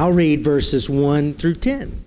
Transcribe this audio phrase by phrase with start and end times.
[0.00, 2.02] I'll read verses 1 through 10.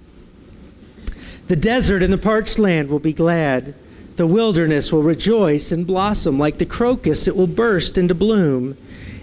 [1.47, 3.75] The desert and the parched land will be glad.
[4.15, 6.39] The wilderness will rejoice and blossom.
[6.39, 8.75] Like the crocus, it will burst into bloom.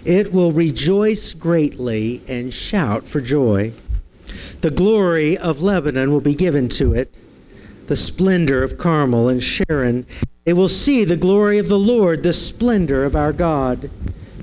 [0.05, 3.73] It will rejoice greatly and shout for joy.
[4.61, 7.17] The glory of Lebanon will be given to it,
[7.87, 10.05] the splendor of Carmel and Sharon.
[10.45, 13.89] They will see the glory of the Lord, the splendor of our God.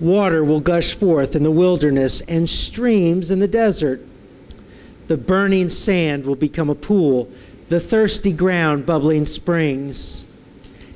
[0.00, 4.02] Water will gush forth in the wilderness and streams in the desert.
[5.08, 7.30] The burning sand will become a pool,
[7.68, 10.26] the thirsty ground bubbling springs.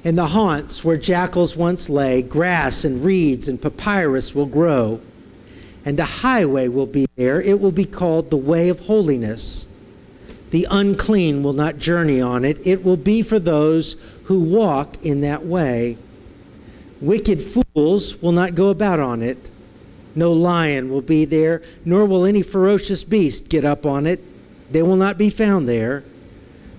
[0.04, 5.00] In the haunts where jackals once lay, grass and reeds and papyrus will grow.
[5.84, 7.40] And a highway will be there.
[7.40, 9.66] It will be called the way of holiness.
[10.50, 12.66] The unclean will not journey on it.
[12.66, 15.96] It will be for those who walk in that way.
[17.00, 19.50] Wicked fools will not go about on it.
[20.14, 24.20] No lion will be there, nor will any ferocious beast get up on it.
[24.70, 26.04] They will not be found there.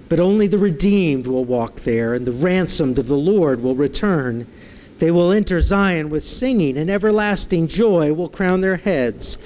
[0.09, 4.45] But only the redeemed will walk there, and the ransomed of the Lord will return.
[4.99, 9.37] They will enter Zion with singing, and everlasting joy will crown their heads.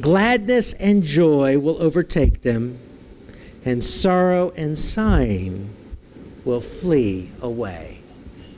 [0.00, 2.78] Gladness and joy will overtake them,
[3.64, 5.74] and sorrow and sighing
[6.44, 7.98] will flee away.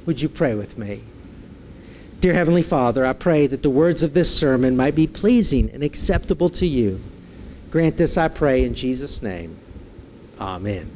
[0.07, 1.01] Would you pray with me?
[2.21, 5.85] Dear Heavenly Father, I pray that the words of this sermon might be pleasing and
[5.85, 7.01] acceptable to you.
[7.71, 9.57] Grant this, I pray, in Jesus' name.
[10.41, 10.91] Amen.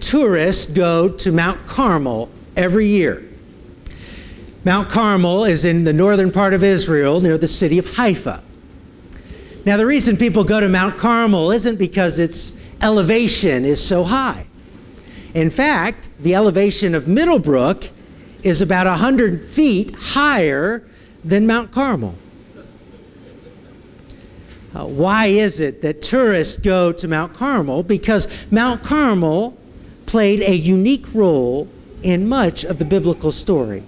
[0.00, 3.26] Tourists go to Mount Carmel every year.
[4.66, 8.42] Mount Carmel is in the northern part of Israel near the city of Haifa.
[9.64, 14.44] Now, the reason people go to Mount Carmel isn't because its elevation is so high.
[15.32, 17.88] In fact, the elevation of Middlebrook
[18.42, 20.82] is about 100 feet higher
[21.24, 22.14] than Mount Carmel.
[24.74, 27.82] Uh, why is it that tourists go to Mount Carmel?
[27.82, 29.56] Because Mount Carmel
[30.06, 31.68] played a unique role
[32.02, 33.82] in much of the biblical story.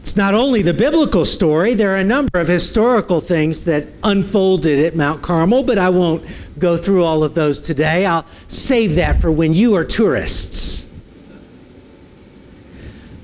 [0.00, 4.78] It's not only the biblical story, there are a number of historical things that unfolded
[4.78, 6.22] at Mount Carmel, but I won't
[6.58, 8.04] go through all of those today.
[8.04, 10.73] I'll save that for when you are tourists.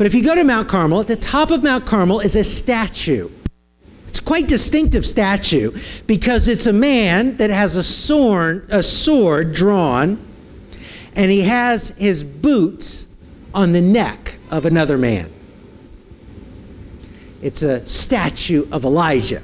[0.00, 2.42] But if you go to Mount Carmel, at the top of Mount Carmel is a
[2.42, 3.28] statue.
[4.08, 10.18] It's quite distinctive statue because it's a man that has a sword, a sword drawn,
[11.14, 13.04] and he has his boot
[13.52, 15.30] on the neck of another man.
[17.42, 19.42] It's a statue of Elijah.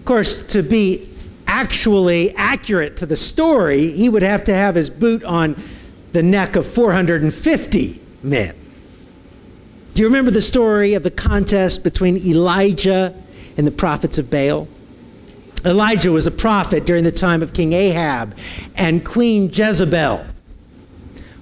[0.00, 1.08] Of course, to be
[1.46, 5.56] actually accurate to the story, he would have to have his boot on
[6.12, 8.54] the neck of 450 men.
[9.94, 13.14] Do you remember the story of the contest between Elijah
[13.56, 14.66] and the prophets of Baal?
[15.64, 18.36] Elijah was a prophet during the time of King Ahab
[18.74, 20.26] and Queen Jezebel.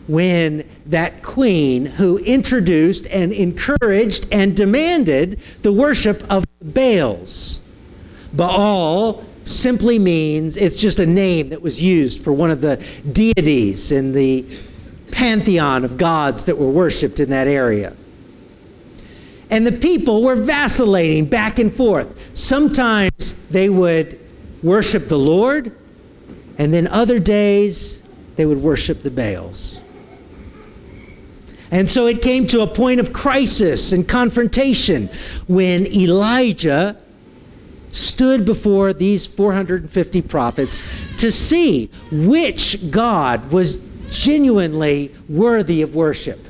[0.07, 7.63] When that queen, who introduced and encouraged and demanded the worship of Baals,
[8.35, 13.93] Baal simply means it's just a name that was used for one of the deities
[13.93, 14.45] in the
[15.11, 17.97] pantheon of gods that were worshiped in that area
[19.53, 22.19] and the people were vacillating back and forth.
[22.33, 24.19] Sometimes they would
[24.63, 25.77] worship the Lord,
[26.57, 28.03] and then other days
[28.37, 29.83] they would worship the Baals.
[31.71, 35.11] And so it came to a point of crisis and confrontation
[35.49, 36.97] when Elijah
[37.91, 40.83] stood before these 450 prophets
[41.19, 43.77] to see which God was
[44.09, 46.41] genuinely worthy of worship.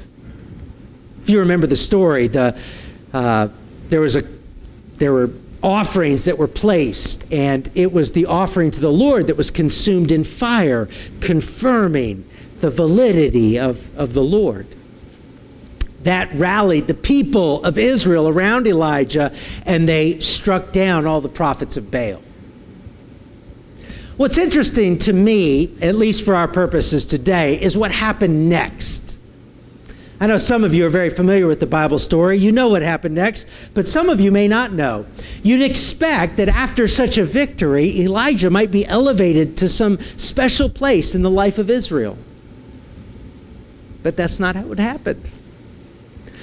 [1.23, 2.57] If you remember the story, the
[3.13, 3.49] uh,
[3.89, 4.23] there was a
[4.97, 5.31] there were
[5.63, 10.11] offerings that were placed, and it was the offering to the Lord that was consumed
[10.13, 10.89] in fire,
[11.21, 12.29] confirming
[12.61, 14.67] the validity of, of the Lord.
[16.03, 19.33] That rallied the people of Israel around Elijah,
[19.67, 22.21] and they struck down all the prophets of Baal.
[24.17, 29.12] What's interesting to me, at least for our purposes today, is what happened next.
[30.23, 32.39] I know some of you are very familiar with the Bible story.
[32.39, 35.05] You know what happened next, but some of you may not know.
[35.43, 41.17] You'd expect that after such a victory, Elijah might be elevated to some special place
[41.17, 42.17] in the life of Israel.
[44.05, 45.29] But that's not how it happened.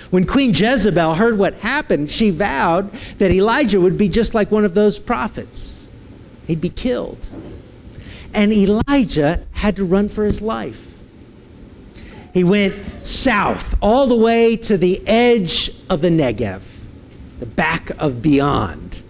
[0.10, 4.66] When Queen Jezebel heard what happened, she vowed that Elijah would be just like one
[4.66, 5.80] of those prophets.
[6.48, 7.30] He'd be killed.
[8.34, 10.89] And Elijah had to run for his life.
[12.40, 12.74] He went
[13.06, 16.62] south all the way to the edge of the Negev,
[17.42, 19.02] the back of beyond.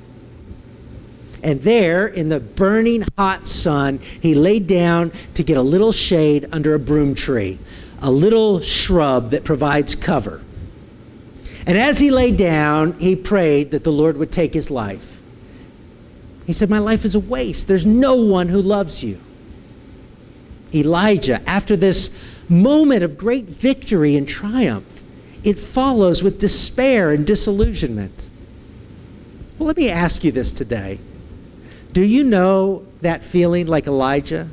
[1.43, 6.49] And there, in the burning hot sun, he laid down to get a little shade
[6.51, 7.59] under a broom tree,
[8.01, 10.41] a little shrub that provides cover.
[11.67, 15.21] And as he lay down, he prayed that the Lord would take his life.
[16.47, 17.67] He said, My life is a waste.
[17.67, 19.19] There's no one who loves you.
[20.73, 22.09] Elijah, after this
[22.49, 24.85] moment of great victory and triumph,
[25.43, 28.27] it follows with despair and disillusionment.
[29.57, 30.99] Well, let me ask you this today.
[31.93, 34.49] Do you know that feeling like Elijah?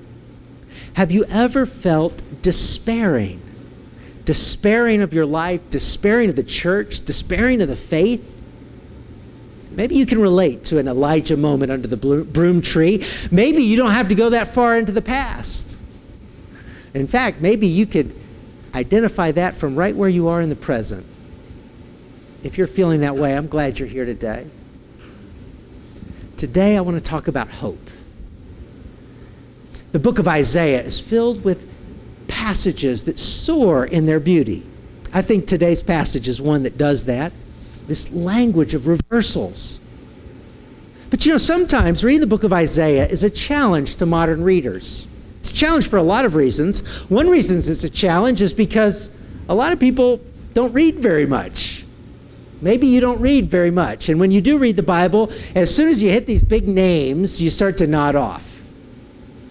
[0.94, 3.40] Have you ever felt despairing?
[4.24, 8.24] Despairing of your life, despairing of the church, despairing of the faith?
[9.70, 13.04] Maybe you can relate to an Elijah moment under the broom tree.
[13.30, 15.75] Maybe you don't have to go that far into the past.
[16.96, 18.14] In fact, maybe you could
[18.74, 21.04] identify that from right where you are in the present.
[22.42, 24.46] If you're feeling that way, I'm glad you're here today.
[26.38, 27.90] Today, I want to talk about hope.
[29.92, 31.68] The book of Isaiah is filled with
[32.28, 34.64] passages that soar in their beauty.
[35.12, 37.32] I think today's passage is one that does that.
[37.86, 39.78] This language of reversals.
[41.10, 45.06] But you know, sometimes reading the book of Isaiah is a challenge to modern readers.
[45.46, 46.80] It's a challenge for a lot of reasons.
[47.08, 49.10] One reason it's a challenge is because
[49.48, 50.20] a lot of people
[50.54, 51.84] don't read very much.
[52.60, 54.08] Maybe you don't read very much.
[54.08, 57.40] And when you do read the Bible, as soon as you hit these big names,
[57.40, 58.60] you start to nod off.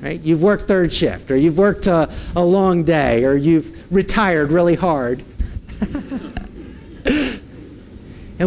[0.02, 0.20] Right?
[0.20, 4.76] You've worked third shift, or you've worked a, a long day, or you've retired really
[4.76, 5.24] hard.
[7.06, 7.40] and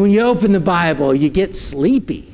[0.02, 2.30] when you open the Bible, you get sleepy.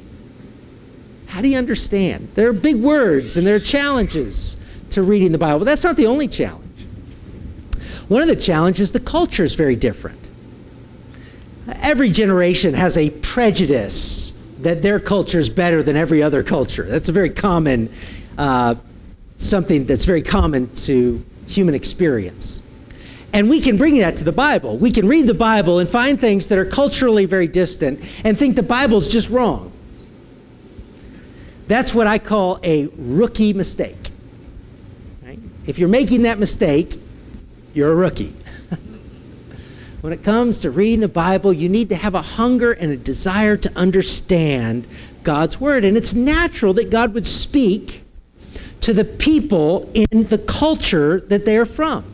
[1.27, 2.31] How do you understand?
[2.35, 4.57] There are big words and there are challenges
[4.95, 5.61] to reading the Bible.
[5.61, 6.65] But that's not the only challenge.
[8.09, 10.21] One of the challenges, the culture is very different.
[11.83, 16.85] Every generation has a prejudice that their culture is better than every other culture.
[16.85, 17.93] That's a very common,
[18.39, 18.75] uh,
[19.39, 22.63] something that's very common to human experience.
[23.33, 24.79] And we can bring that to the Bible.
[24.79, 28.55] We can read the Bible and find things that are culturally very distant and think
[28.55, 29.73] the Bible's just wrong.
[31.67, 34.11] That's what I call a rookie mistake.
[35.67, 36.97] If you're making that mistake,
[37.73, 38.35] you're a rookie.
[40.01, 42.97] when it comes to reading the Bible, you need to have a hunger and a
[42.97, 44.87] desire to understand
[45.23, 45.85] God's Word.
[45.85, 48.03] And it's natural that God would speak
[48.83, 52.05] to the people in the culture that they are from.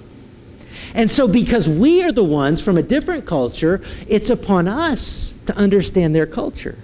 [0.94, 5.56] And so, because we are the ones from a different culture, it's upon us to
[5.56, 6.78] understand their culture.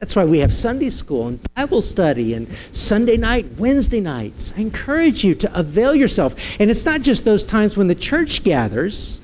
[0.00, 4.52] That's why we have Sunday school and Bible study and Sunday night, Wednesday nights.
[4.56, 6.34] I encourage you to avail yourself.
[6.60, 9.20] And it's not just those times when the church gathers,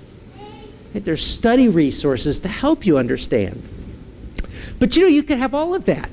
[0.95, 3.69] there's study resources to help you understand.
[4.79, 6.11] But you know, you could have all of that.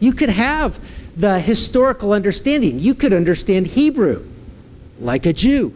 [0.00, 0.78] You could have
[1.16, 4.26] the historical understanding, you could understand Hebrew
[4.98, 5.72] like a Jew.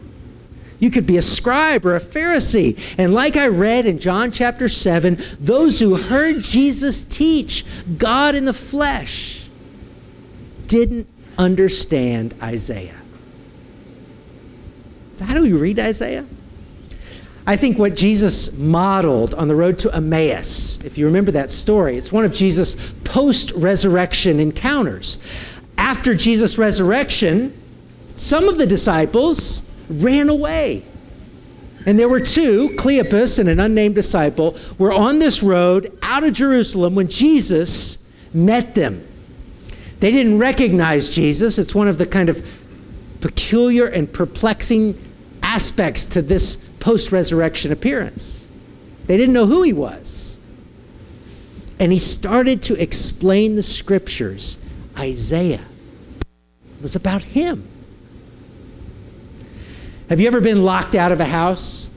[0.79, 2.79] You could be a scribe or a Pharisee.
[2.97, 7.65] And like I read in John chapter 7, those who heard Jesus teach
[7.97, 9.49] God in the flesh
[10.67, 11.07] didn't
[11.37, 12.95] understand Isaiah.
[15.19, 16.25] How do we read Isaiah?
[17.45, 21.97] I think what Jesus modeled on the road to Emmaus, if you remember that story,
[21.97, 25.17] it's one of Jesus' post resurrection encounters.
[25.77, 27.59] After Jesus' resurrection,
[28.15, 30.83] some of the disciples ran away.
[31.85, 36.33] And there were two, Cleopas and an unnamed disciple, were on this road out of
[36.33, 39.05] Jerusalem when Jesus met them.
[39.99, 41.57] They didn't recognize Jesus.
[41.57, 42.45] It's one of the kind of
[43.21, 44.97] peculiar and perplexing
[45.41, 48.47] aspects to this post resurrection appearance.
[49.07, 50.37] They didn't know who he was.
[51.79, 54.57] And he started to explain the scriptures.
[54.97, 55.65] Isaiah
[56.81, 57.67] was about him.
[60.09, 61.91] Have you ever been locked out of a house?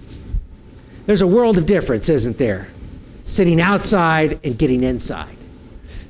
[1.07, 2.69] There's a world of difference, isn't there?
[3.25, 5.37] Sitting outside and getting inside.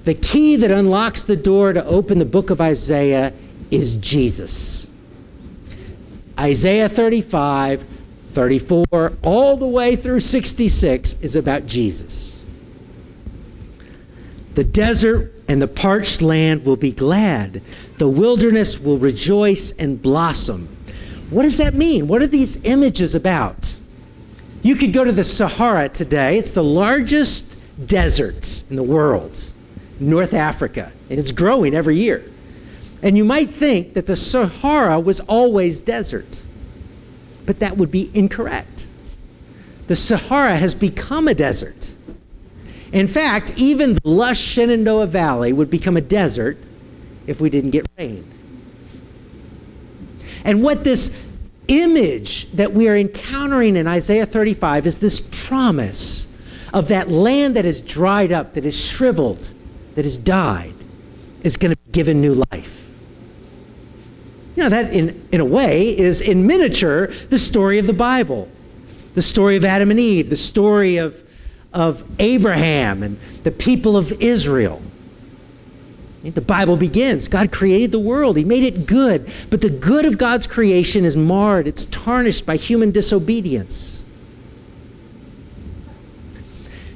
[0.05, 3.33] The key that unlocks the door to open the book of Isaiah
[3.71, 4.89] is Jesus.
[6.37, 7.85] Isaiah 35,
[8.33, 12.45] 34 all the way through 66 is about Jesus.
[14.55, 17.63] The desert and the parched land will be glad.
[17.99, 20.77] The wilderness will rejoice and blossom.
[21.33, 22.09] What does that mean?
[22.09, 23.75] What are these images about?
[24.63, 26.37] You could go to the Sahara today.
[26.37, 29.53] It's the largest desert in the world,
[29.99, 32.23] North Africa, and it's growing every year.
[33.03, 36.45] And you might think that the Sahara was always desert,
[37.47, 38.87] but that would be incorrect.
[39.87, 41.95] The Sahara has become a desert.
[42.93, 46.59] In fact, even the lush Shenandoah Valley would become a desert
[47.27, 48.32] if we didn't get rain.
[50.45, 51.17] And what this
[51.69, 56.27] image that we are encountering in Isaiah 35 is this promise
[56.73, 59.51] of that land that is dried up, that is shriveled,
[59.95, 60.75] that has died,
[61.43, 62.91] is going to be given new life.
[64.57, 68.49] You know, that in, in a way is in miniature the story of the Bible,
[69.15, 71.23] the story of Adam and Eve, the story of,
[71.73, 74.83] of Abraham and the people of Israel.
[76.25, 80.19] The Bible begins God created the world, He made it good, but the good of
[80.19, 84.05] God's creation is marred, it's tarnished by human disobedience.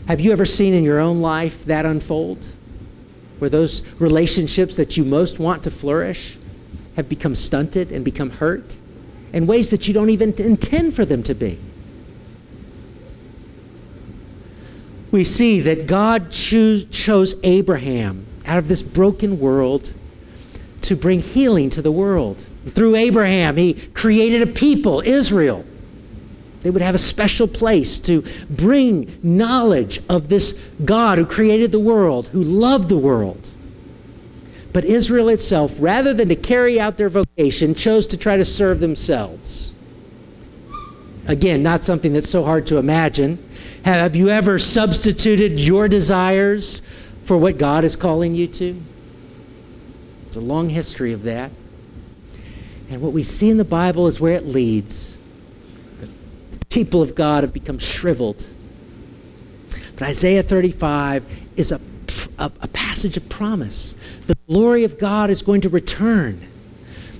[0.06, 2.48] Have you ever seen in your own life that unfold?
[3.38, 6.38] Where those relationships that you most want to flourish
[6.94, 8.76] have become stunted and become hurt
[9.32, 11.58] in ways that you don't even intend for them to be.
[15.10, 19.92] We see that God choose, chose Abraham out of this broken world
[20.82, 22.44] to bring healing to the world.
[22.74, 25.64] Through Abraham, he created a people, Israel.
[26.62, 30.52] They would have a special place to bring knowledge of this
[30.84, 33.48] God who created the world, who loved the world.
[34.72, 38.80] But Israel itself, rather than to carry out their vocation, chose to try to serve
[38.80, 39.74] themselves.
[41.28, 43.38] Again, not something that's so hard to imagine.
[43.84, 46.82] Have you ever substituted your desires
[47.26, 48.80] for what God is calling you to?
[50.28, 51.50] It's a long history of that.
[52.88, 55.18] And what we see in the Bible is where it leads.
[56.00, 58.46] The people of God have become shriveled.
[59.94, 61.24] But Isaiah 35
[61.56, 61.80] is a,
[62.38, 63.96] a, a passage of promise.
[64.28, 66.40] The glory of God is going to return.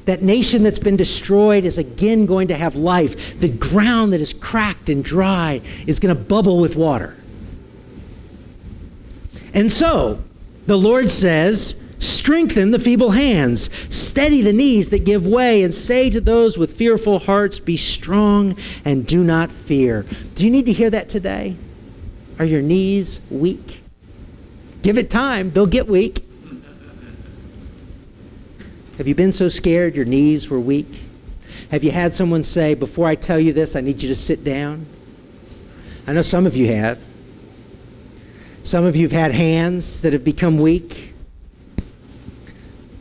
[0.05, 3.41] That nation that's been destroyed is again going to have life.
[3.41, 7.17] The ground that is cracked and dry is going to bubble with water.
[9.57, 10.23] And so,
[10.67, 16.11] the Lord says, Strengthen the feeble hands, steady the knees that give way, and say
[16.11, 20.05] to those with fearful hearts, Be strong and do not fear.
[20.35, 21.57] Do you need to hear that today?
[22.39, 23.81] Are your knees weak?
[24.83, 26.23] Give it time, they'll get weak.
[28.99, 31.01] Have you been so scared your knees were weak?
[31.71, 34.45] Have you had someone say, Before I tell you this, I need you to sit
[34.45, 34.85] down?
[36.07, 36.99] I know some of you have.
[38.67, 41.15] Some of you have had hands that have become weak.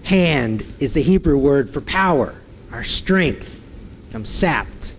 [0.03, 2.35] Hand is the Hebrew word for power,
[2.71, 3.49] our strength,
[4.05, 4.95] become sapped.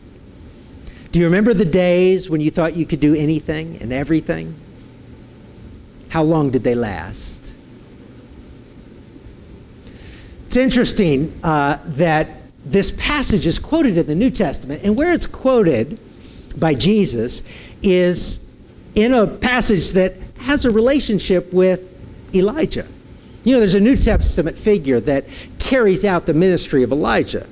[1.12, 4.56] Do you remember the days when you thought you could do anything and everything?
[6.08, 7.54] How long did they last?
[10.46, 12.28] It's interesting uh, that
[12.64, 16.00] this passage is quoted in the New Testament, and where it's quoted
[16.56, 17.44] by Jesus
[17.82, 18.52] is
[18.96, 21.81] in a passage that has a relationship with
[22.35, 22.87] Elijah.
[23.45, 25.25] You know, there's a New Testament figure that
[25.59, 27.47] carries out the ministry of Elijah.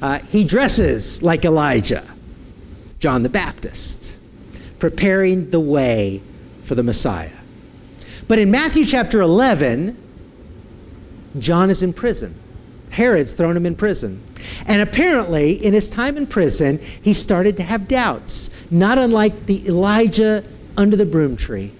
[0.00, 2.06] Uh, he dresses like Elijah,
[3.00, 4.18] John the Baptist,
[4.78, 6.22] preparing the way
[6.64, 7.32] for the Messiah.
[8.28, 9.96] But in Matthew chapter 11,
[11.38, 12.34] John is in prison.
[12.90, 14.22] Herod's thrown him in prison.
[14.66, 19.66] And apparently, in his time in prison, he started to have doubts, not unlike the
[19.66, 20.44] Elijah
[20.76, 21.72] under the broom tree.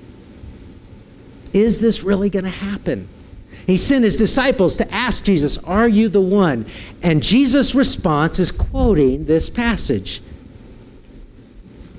[1.52, 3.09] Is this really going to happen?
[3.67, 6.64] He sent his disciples to ask Jesus, Are you the one?
[7.02, 10.23] And Jesus' response is quoting this passage.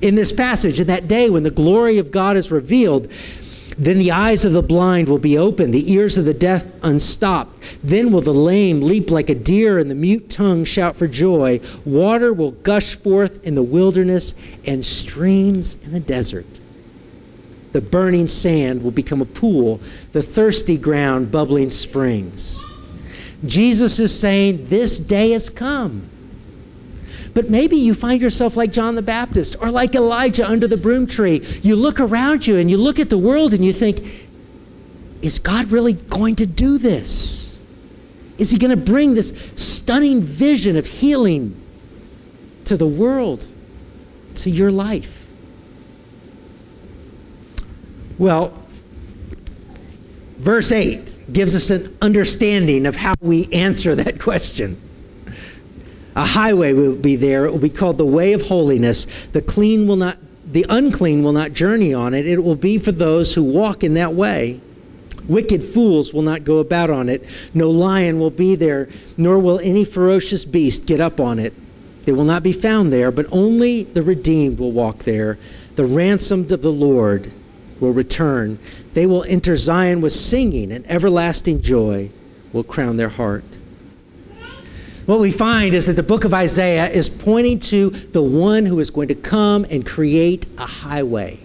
[0.01, 3.11] In this passage, in that day when the glory of God is revealed,
[3.77, 7.57] then the eyes of the blind will be opened, the ears of the deaf unstopped.
[7.83, 11.61] Then will the lame leap like a deer, and the mute tongue shout for joy.
[11.85, 14.33] Water will gush forth in the wilderness
[14.65, 16.45] and streams in the desert.
[17.71, 19.79] The burning sand will become a pool,
[20.11, 22.65] the thirsty ground bubbling springs.
[23.45, 26.09] Jesus is saying, This day has come.
[27.33, 31.05] But maybe you find yourself like John the Baptist or like Elijah under the broom
[31.05, 31.41] tree.
[31.61, 34.27] You look around you and you look at the world and you think,
[35.21, 37.59] is God really going to do this?
[38.39, 41.55] Is he going to bring this stunning vision of healing
[42.65, 43.45] to the world?
[44.39, 45.18] to your life?
[48.19, 48.53] Well,
[50.37, 54.79] verse 8 gives us an understanding of how we answer that question.
[56.15, 57.45] A highway will be there.
[57.45, 59.07] It will be called the way of holiness.
[59.31, 60.17] The clean will not
[60.51, 62.25] the unclean will not journey on it.
[62.25, 64.59] It will be for those who walk in that way.
[65.27, 67.23] Wicked fools will not go about on it.
[67.53, 71.53] No lion will be there, nor will any ferocious beast get up on it.
[72.05, 75.37] They will not be found there, but only the redeemed will walk there.
[75.75, 77.31] The ransomed of the Lord
[77.79, 78.59] will return.
[78.93, 82.09] They will enter Zion with singing, and everlasting joy
[82.53, 83.43] will crown their heart.
[85.05, 88.79] What we find is that the book of Isaiah is pointing to the one who
[88.79, 91.39] is going to come and create a highway.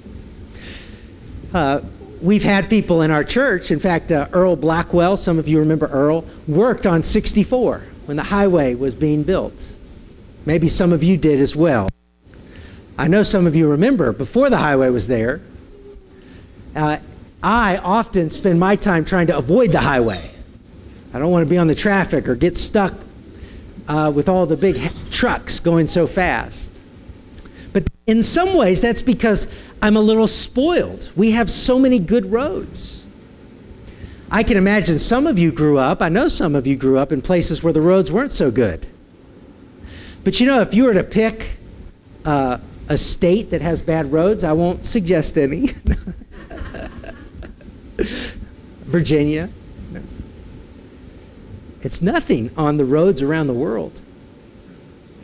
[1.55, 1.81] Uh,
[2.21, 5.87] we've had people in our church, in fact, uh, Earl Blackwell, some of you remember
[5.87, 9.75] Earl, worked on 64 when the highway was being built.
[10.45, 11.89] Maybe some of you did as well.
[12.99, 15.41] I know some of you remember before the highway was there.
[16.75, 16.99] Uh,
[17.43, 20.31] I often spend my time trying to avoid the highway.
[21.13, 22.95] I don't want to be on the traffic or get stuck
[23.87, 26.73] uh, with all the big trucks going so fast.
[27.73, 29.47] But in some ways, that's because
[29.83, 31.13] I'm a little spoiled.
[31.17, 33.05] We have so many good roads.
[34.31, 37.13] I can imagine some of you grew up, I know some of you grew up
[37.13, 38.87] in places where the roads weren't so good.
[40.25, 41.59] But you know, if you were to pick
[42.25, 45.71] uh, a state that has bad roads, I won't suggest any.
[48.87, 49.49] Virginia.
[51.83, 54.01] It's nothing on the roads around the world.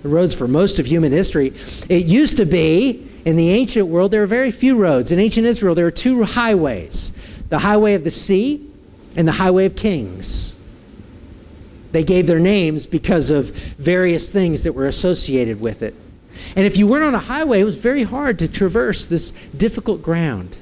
[0.02, 1.55] The roads for most of human history.
[1.88, 5.12] It used to be in the ancient world, there were very few roads.
[5.12, 7.12] In ancient Israel, there were two highways
[7.49, 8.71] the highway of the sea
[9.17, 10.57] and the highway of kings.
[11.90, 15.95] They gave their names because of various things that were associated with it.
[16.55, 20.00] And if you weren't on a highway, it was very hard to traverse this difficult
[20.00, 20.59] ground.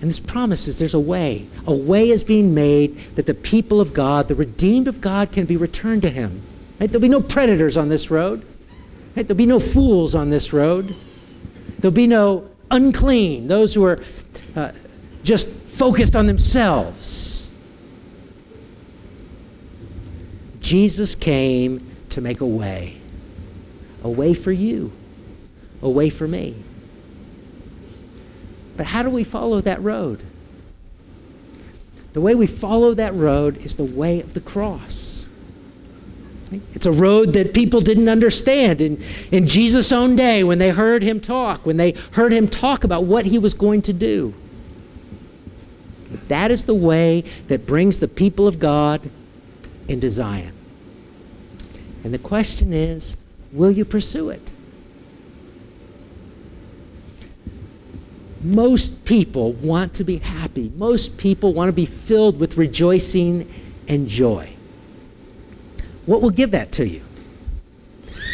[0.00, 1.46] And this promises there's a way.
[1.66, 5.46] A way is being made that the people of God, the redeemed of God, can
[5.46, 6.42] be returned to Him.
[6.78, 6.90] Right?
[6.90, 8.44] There'll be no predators on this road.
[9.16, 9.26] Right?
[9.26, 10.94] There'll be no fools on this road.
[11.78, 14.00] There'll be no unclean, those who are
[14.54, 14.72] uh,
[15.22, 17.52] just focused on themselves.
[20.60, 22.96] Jesus came to make a way,
[24.02, 24.90] a way for you,
[25.80, 26.62] a way for me.
[28.76, 30.22] But how do we follow that road?
[32.12, 35.26] The way we follow that road is the way of the cross.
[36.74, 41.02] It's a road that people didn't understand in, in Jesus' own day when they heard
[41.02, 44.32] him talk, when they heard him talk about what he was going to do.
[46.28, 49.10] That is the way that brings the people of God
[49.88, 50.54] into Zion.
[52.04, 53.16] And the question is
[53.52, 54.52] will you pursue it?
[58.46, 60.70] Most people want to be happy.
[60.76, 63.52] Most people want to be filled with rejoicing
[63.88, 64.48] and joy.
[66.06, 67.02] What will give that to you?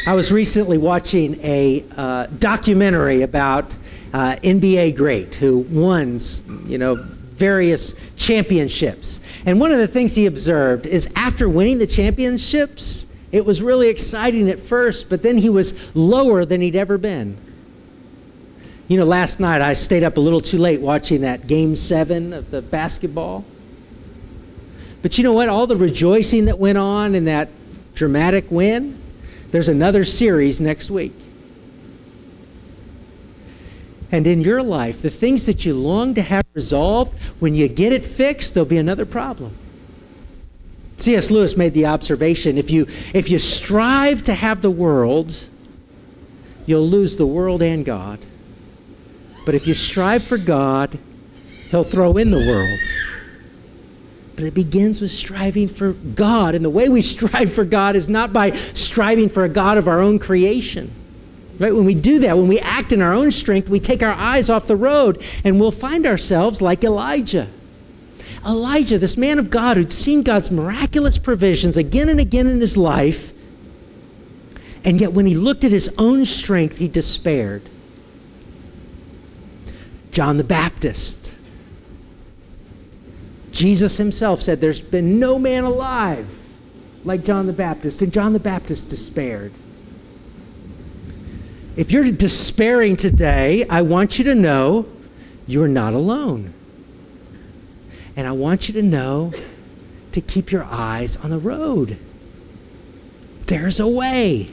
[0.07, 3.75] I was recently watching a uh, documentary about
[4.12, 6.18] uh, NBA great who won,
[6.66, 9.22] you know, various championships.
[9.46, 13.88] And one of the things he observed is after winning the championships, it was really
[13.88, 17.38] exciting at first, but then he was lower than he'd ever been.
[18.88, 22.33] You know, last night I stayed up a little too late watching that game seven
[22.33, 23.45] of the basketball.
[25.03, 25.49] But you know what?
[25.49, 27.49] All the rejoicing that went on in that
[27.95, 29.01] dramatic win,
[29.51, 31.12] there's another series next week.
[34.11, 37.92] And in your life, the things that you long to have resolved, when you get
[37.92, 39.57] it fixed, there'll be another problem.
[40.99, 41.31] C.S.
[41.31, 45.49] Lewis made the observation if you, if you strive to have the world,
[46.66, 48.18] you'll lose the world and God.
[49.45, 50.99] But if you strive for God,
[51.71, 52.79] He'll throw in the world.
[54.37, 56.55] But it begins with striving for God.
[56.55, 59.89] And the way we strive for God is not by striving for a God of
[59.89, 60.93] our own creation.
[61.59, 61.75] Right?
[61.75, 64.51] When we do that, when we act in our own strength, we take our eyes
[64.51, 67.49] off the road and we'll find ourselves like Elijah.
[68.45, 72.77] Elijah, this man of God who'd seen God's miraculous provisions again and again in his
[72.77, 73.33] life,
[74.85, 77.63] and yet when he looked at his own strength, he despaired.
[80.12, 81.35] John the Baptist,
[83.51, 86.38] Jesus himself said, There's been no man alive
[87.05, 89.53] like John the Baptist, and John the Baptist despaired.
[91.77, 94.87] If you're despairing today, I want you to know
[95.46, 96.53] you're not alone.
[98.14, 99.33] And I want you to know
[100.12, 101.96] to keep your eyes on the road.
[103.46, 104.51] There's a way.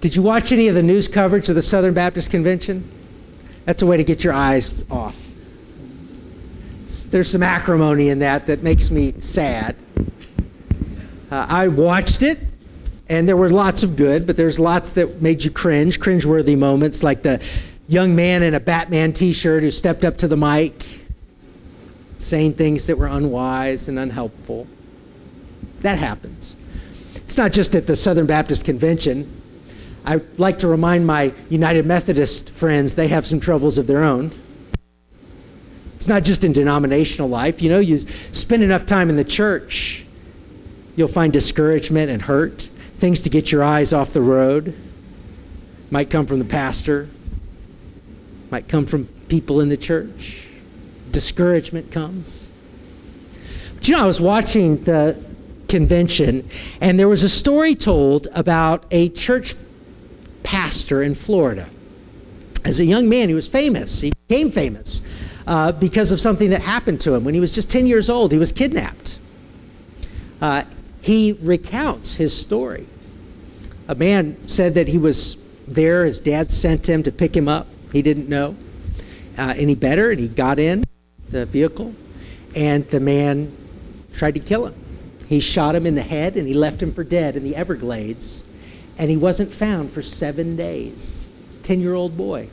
[0.00, 2.88] Did you watch any of the news coverage of the Southern Baptist Convention?
[3.64, 5.16] That's a way to get your eyes off.
[7.10, 9.76] There's some acrimony in that that makes me sad.
[11.30, 12.38] Uh, I watched it,
[13.08, 17.02] and there were lots of good, but there's lots that made you cringe, cringe-worthy moments,
[17.02, 17.42] like the
[17.88, 21.00] young man in a Batman T-shirt who stepped up to the mic,
[22.18, 24.66] saying things that were unwise and unhelpful.
[25.80, 26.54] That happens.
[27.14, 29.41] It's not just at the Southern Baptist Convention.
[30.04, 34.32] I like to remind my United Methodist friends they have some troubles of their own.
[35.96, 37.62] It's not just in denominational life.
[37.62, 37.98] You know, you
[38.32, 40.04] spend enough time in the church,
[40.96, 44.74] you'll find discouragement and hurt, things to get your eyes off the road.
[45.92, 47.08] Might come from the pastor,
[48.50, 50.48] might come from people in the church.
[51.12, 52.48] Discouragement comes.
[53.76, 55.22] But you know, I was watching the
[55.68, 56.48] convention,
[56.80, 59.54] and there was a story told about a church
[60.72, 61.68] pastor in Florida.
[62.64, 64.00] As a young man, he was famous.
[64.00, 65.02] He became famous
[65.46, 68.32] uh, because of something that happened to him when he was just 10 years old.
[68.32, 69.18] He was kidnapped.
[70.40, 70.64] Uh,
[71.02, 72.86] he recounts his story.
[73.86, 75.36] A man said that he was
[75.68, 77.66] there, his dad sent him to pick him up.
[77.92, 78.56] He didn't know
[79.36, 80.84] uh, any better, and he got in
[81.28, 81.94] the vehicle,
[82.56, 83.54] and the man
[84.14, 84.74] tried to kill him.
[85.28, 88.44] He shot him in the head, and he left him for dead in the Everglades
[89.02, 91.28] and he wasn't found for seven days.
[91.64, 92.48] 10 year old boy.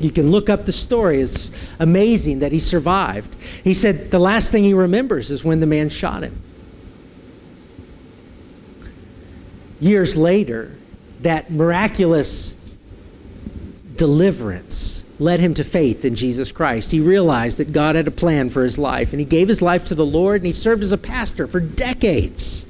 [0.00, 1.20] You can look up the story.
[1.20, 3.36] It's amazing that he survived.
[3.62, 6.42] He said the last thing he remembers is when the man shot him.
[9.78, 10.74] Years later,
[11.20, 12.56] that miraculous
[13.96, 16.90] deliverance led him to faith in Jesus Christ.
[16.90, 19.84] He realized that God had a plan for his life, and he gave his life
[19.86, 22.64] to the Lord, and he served as a pastor for decades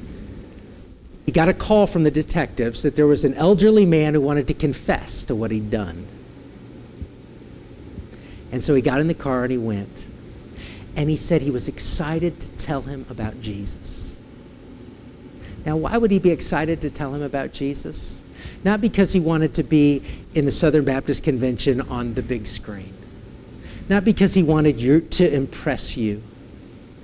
[1.26, 4.46] he got a call from the detectives that there was an elderly man who wanted
[4.48, 6.06] to confess to what he'd done.
[8.52, 10.06] And so he got in the car and he went.
[10.94, 14.16] And he said he was excited to tell him about Jesus.
[15.66, 18.22] Now, why would he be excited to tell him about Jesus?
[18.62, 20.02] Not because he wanted to be
[20.34, 22.94] in the Southern Baptist Convention on the big screen.
[23.88, 26.22] Not because he wanted you to impress you.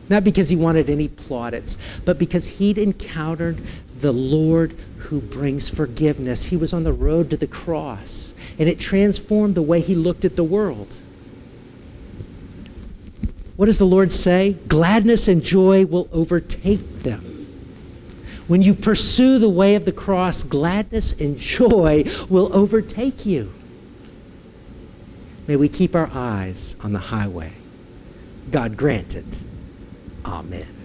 [0.09, 3.61] Not because he wanted any plaudits, but because he'd encountered
[4.03, 6.45] the Lord who brings forgiveness.
[6.45, 10.25] He was on the road to the cross, and it transformed the way he looked
[10.25, 10.97] at the world.
[13.57, 14.55] What does the Lord say?
[14.67, 17.47] Gladness and joy will overtake them.
[18.49, 23.53] When you pursue the way of the cross, gladness and joy will overtake you.
[25.47, 27.53] May we keep our eyes on the highway.
[28.51, 29.25] God grant it.
[30.25, 30.82] Amen.